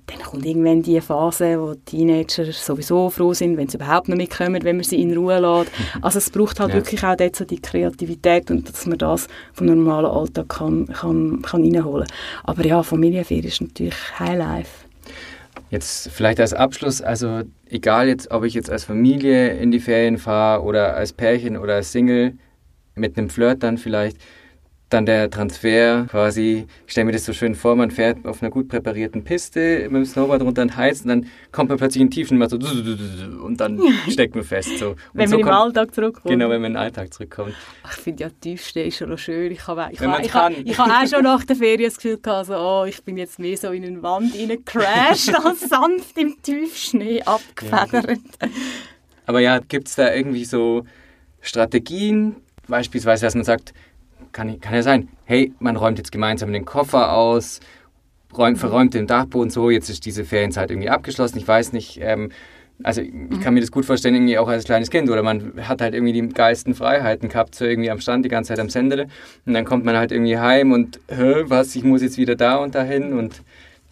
[0.06, 4.16] Dann kommt irgendwann die Phase, wo die Teenager sowieso froh sind, wenn sie überhaupt noch
[4.16, 5.70] mitkommen, wenn man sie in Ruhe lässt.
[6.00, 6.76] Also es braucht halt ja.
[6.76, 11.42] wirklich auch dort so die Kreativität und dass man das vom normalen Alltag kann, kann,
[11.42, 12.08] kann reinholen.
[12.44, 14.88] Aber ja, Familienferien ist natürlich Highlife.
[15.70, 20.16] Jetzt vielleicht als Abschluss, also egal jetzt, ob ich jetzt als Familie in die Ferien
[20.16, 22.35] fahre oder als Pärchen oder als Single
[22.94, 24.16] mit einem Flirt dann vielleicht,
[24.90, 28.51] dann der Transfer quasi, ich stelle mir das so schön vor, man fährt auf einer
[28.51, 32.11] gut präparierten Piste mit dem Snowboard runter und heizt und dann kommt man plötzlich in
[32.11, 34.79] Tiefen mal so und dann steckt man fest.
[34.79, 34.96] So.
[35.12, 36.31] wenn so man im Alltag zurückkommt.
[36.31, 37.55] Genau, wenn man in den Alltag zurückkommt.
[37.85, 39.53] ich finde ja, Tiefste ist schon schön.
[39.53, 42.48] Ich habe ich ich habe, ich habe auch schon nach der Ferien das Gefühl gehabt,
[42.48, 47.22] also, oh, ich bin jetzt mehr so in eine Wand reingecrashed als sanft im Tiefschnee
[47.22, 48.20] abgefedert.
[48.40, 48.48] Ja.
[49.27, 50.87] Aber ja, gibt es da irgendwie so
[51.42, 53.74] Strategien, beispielsweise, dass man sagt,
[54.32, 57.60] kann, kann ja sein, hey, man räumt jetzt gemeinsam den Koffer aus,
[58.36, 61.38] räumt, verräumt den Dachboden so, jetzt ist diese Ferienzeit irgendwie abgeschlossen.
[61.38, 62.30] Ich weiß nicht, ähm,
[62.82, 63.40] also ich mhm.
[63.40, 65.10] kann mir das gut vorstellen, irgendwie auch als kleines Kind.
[65.10, 68.48] Oder man hat halt irgendwie die geilsten Freiheiten gehabt, so irgendwie am Strand die ganze
[68.48, 69.08] Zeit am Sendele.
[69.46, 72.56] Und dann kommt man halt irgendwie heim und, hä, was, ich muss jetzt wieder da
[72.56, 73.42] und dahin und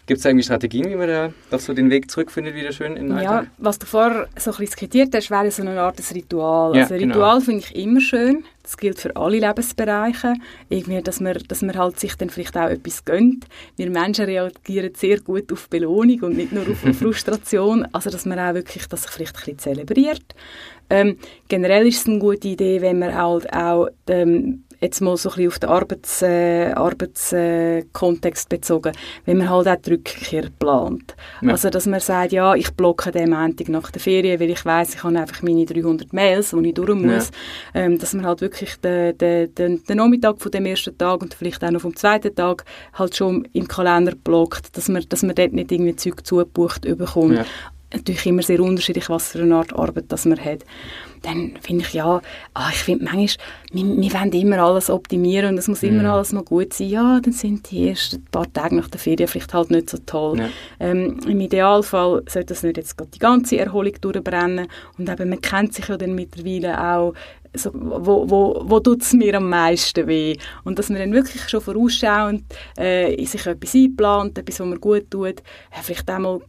[0.07, 2.97] Gibt es da irgendwie Strategien, wie man da doch so den Weg zurückfindet, wieder schön
[2.97, 6.01] in den Ja, was du vorher so ein bisschen skizziert hast, wäre so eine Art
[6.15, 6.77] Ritual.
[6.77, 7.15] Ja, also ein genau.
[7.15, 8.45] Ritual finde ich immer schön.
[8.67, 10.35] Das gilt für alle Lebensbereiche.
[10.69, 13.47] Irgendwie, dass man, dass man halt sich dann vielleicht auch etwas gönnt.
[13.77, 17.87] Wir Menschen reagieren sehr gut auf Belohnung und nicht nur auf Frustration.
[17.93, 20.35] Also, dass man auch wirklich das vielleicht ein bisschen zelebriert.
[20.91, 25.31] Ähm, generell ist es eine gute Idee, wenn man halt auch ähm, jetzt mal so
[25.31, 28.93] ein bisschen auf den Arbeits, äh, Arbeitskontext äh, bezogen,
[29.25, 31.15] wenn man halt auch die Rückkehr plant.
[31.43, 31.53] Ja.
[31.53, 34.95] Also, dass man sagt, ja, ich blocke den Montag nach der Ferien, weil ich weiß,
[34.95, 37.31] ich habe einfach meine 300 Mails, die ich durch muss.
[37.75, 37.83] Ja.
[37.83, 41.35] Ähm, dass man halt wirklich den, den, den, den Nachmittag von dem ersten Tag und
[41.35, 45.35] vielleicht auch noch vom zweiten Tag halt schon im Kalender blockt, dass man, dass man
[45.35, 47.37] dort nicht irgendwie Zeug zugebucht bekommt.
[47.37, 47.45] Ja
[47.93, 50.65] natürlich immer sehr unterschiedlich, was für eine Art Arbeit das man hat.
[51.27, 52.23] Dann finde ich, ja,
[52.55, 56.07] ah, ich finde manchmal, wir, wir wollen immer alles optimieren und es muss immer mm.
[56.07, 56.89] alles mal gut sein.
[56.89, 60.39] Ja, dann sind die ersten paar Tage nach der Ferien vielleicht halt nicht so toll.
[60.39, 60.49] Ja.
[60.79, 65.75] Ähm, Im Idealfall sollte das nicht jetzt die ganze Erholung durchbrennen und eben, man kennt
[65.75, 67.13] sich ja dann mittlerweile auch
[67.55, 70.37] so, wo, wo, wo tut es mir am meisten weh?
[70.63, 72.45] Und dass man dann wirklich schon vorausschauend
[72.79, 76.41] äh, in sich etwas einplant, etwas, was mir gut tut, äh, vielleicht auch mal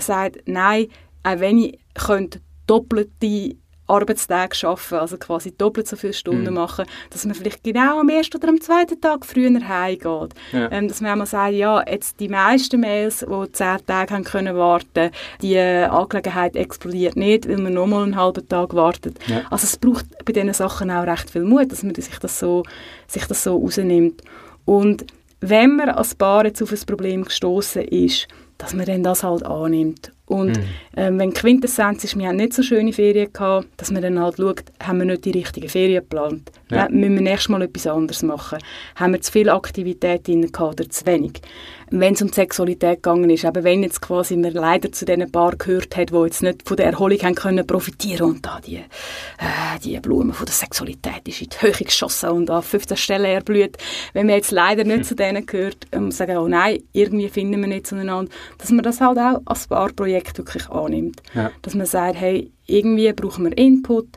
[0.00, 0.86] sagt, nein,
[1.22, 6.54] auch wenn ich könnte doppelte Arbeitstage arbeiten, also quasi doppelt so viele Stunden mm.
[6.54, 10.34] machen, dass man vielleicht genau am ersten oder am zweiten Tag früher heimgeht.
[10.52, 10.70] Ja.
[10.70, 14.56] Ähm, dass man einmal sagt, ja, jetzt die meisten Mails, die zehn Tage haben können
[14.56, 15.10] warten,
[15.42, 19.18] die äh, Angelegenheit explodiert nicht, weil man nochmal einen halben Tag wartet.
[19.26, 19.42] Ja.
[19.50, 22.64] Also es braucht bei diesen Sachen auch recht viel Mut, dass man sich das so,
[23.06, 24.22] sich das so rausnimmt.
[24.64, 25.06] Und
[25.40, 28.26] wenn man als Paar jetzt auf ein Problem gestoßen ist,
[28.58, 30.12] dass man dann das halt annimmt.
[30.26, 30.64] Und mhm.
[30.96, 34.36] ähm, wenn Quintessenz ist, wir haben nicht so schöne Ferien gehabt, dass man dann halt
[34.38, 36.50] schaut, haben wir nicht die richtigen Ferien geplant?
[36.70, 36.88] Ja.
[36.90, 38.58] müssen wir nächstes Mal etwas anderes machen?
[38.96, 41.40] Haben wir zu viel Aktivität drin gehabt oder zu wenig?
[41.90, 45.30] Wenn es um die Sexualität gegangen ist, aber wenn jetzt quasi man leider zu diesen
[45.30, 48.76] Paar gehört hat, die jetzt nicht von der Erholung haben können profitieren und da die,
[48.76, 53.26] äh, die Blume von der Sexualität ist in die Höhe geschossen und an 15 Stellen
[53.26, 53.76] erblüht.
[54.12, 57.68] Wenn man jetzt leider nicht zu denen gehört, ähm, sagen, oh nein, irgendwie finden wir
[57.68, 61.22] nicht zueinander, dass man das halt auch als Paarprojekt wirklich annimmt.
[61.34, 61.50] Ja.
[61.62, 64.08] Dass man sagt, hey, irgendwie brauchen wir Input,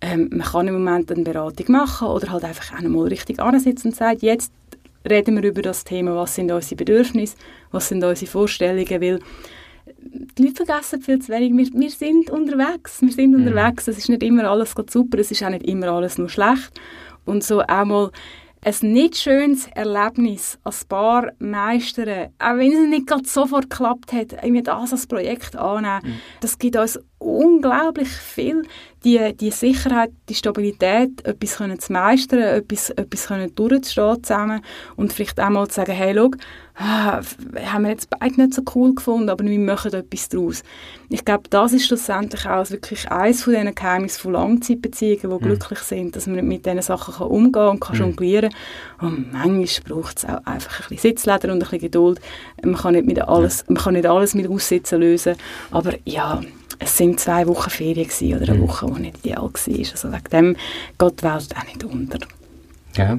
[0.00, 3.96] ähm, man kann im Moment eine Beratung machen oder halt einfach einmal richtig ansitzen und
[3.96, 4.52] sagen, jetzt
[5.08, 7.36] reden wir über das Thema, was sind unsere Bedürfnisse,
[7.70, 9.18] was sind unsere Vorstellungen, weil
[10.02, 13.46] die Leute vergessen viel zu wenig, wir, wir sind unterwegs, wir sind mhm.
[13.46, 16.72] unterwegs, es ist nicht immer alles super, es ist auch nicht immer alles nur schlecht
[17.24, 18.10] und so einmal
[18.62, 24.32] ein nicht schönes Erlebnis als Paar meistern, auch wenn es nicht gerade sofort geklappt hat,
[24.42, 26.20] irgendwie das als Projekt annehmen, mhm.
[26.40, 28.62] das gibt uns unglaublich viel,
[29.04, 34.60] die, die Sicherheit, die Stabilität, etwas können zu meistern, etwas, etwas können durchzustehen zusammen
[34.96, 36.30] und vielleicht auch mal zu sagen, hey, schau,
[36.74, 37.20] ah,
[37.64, 40.62] haben wir jetzt beide nicht so cool gefunden, aber wir machen etwas daraus.
[41.08, 45.38] Ich glaube, das ist schlussendlich auch wirklich eines von diesen Geheimnissen von Langzeitbeziehungen, die mhm.
[45.38, 48.02] glücklich sind, dass man mit diesen Sachen kann umgehen und kann mhm.
[48.02, 48.54] jonglieren
[49.00, 52.20] und manchmal braucht es auch einfach ein bisschen Sitzleder und ein bisschen Geduld.
[52.62, 55.36] Man kann nicht, mit alles, man kann nicht alles mit Aussitzen lösen,
[55.70, 56.40] aber ja,
[56.78, 58.68] es sind zwei Wochen Ferien gewesen, oder eine mhm.
[58.68, 59.52] Woche, die nicht ideal war.
[59.54, 60.56] Also wegen dem
[60.98, 62.18] geht die Welt auch nicht unter.
[62.96, 63.18] Ja.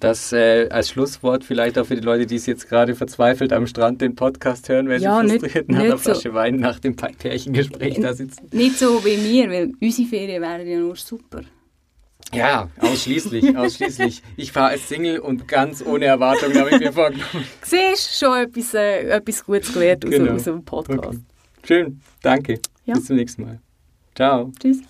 [0.00, 3.66] Das äh, als Schlusswort vielleicht auch für die Leute, die es jetzt gerade verzweifelt am
[3.66, 6.96] Strand den Podcast hören, weil ja, sie frustriert nach einer Flasche so, Wein nach dem
[6.96, 8.48] Pärchengespräch da sitzen.
[8.50, 11.42] Nicht so wie mir, weil unsere Ferien wären ja nur super.
[12.32, 14.22] Ja, ausschließlich, ausschließlich.
[14.36, 17.44] Ich fahre als Single und ganz ohne Erwartung habe ich mir vorgenommen.
[17.62, 20.32] Siehst schon etwas, äh, etwas Gutes gelernt genau.
[20.32, 21.04] aus, aus dem Podcast.
[21.04, 21.18] Okay.
[21.64, 22.60] Schön, danke.
[22.86, 22.94] Ja.
[22.94, 23.60] Bis zum nächsten Mal.
[24.14, 24.50] Ciao.
[24.60, 24.80] Tschüss.